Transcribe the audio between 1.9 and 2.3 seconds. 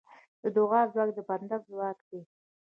دی.